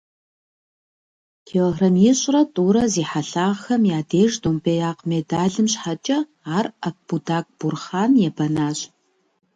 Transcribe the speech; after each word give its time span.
Килограмм 1.47 1.95
ищӀрэ 2.09 2.41
тӀурэ 2.53 2.83
зи 2.93 3.03
хьэлъагъхэм 3.09 3.81
я 3.97 3.99
деж 4.09 4.31
домбеякъ 4.41 5.05
медалым 5.09 5.67
щхьэкӀэ 5.71 6.17
ар 6.57 6.65
Акбудак 6.87 7.45
Бурхъан 7.57 8.11
ебэнащ. 8.27 8.79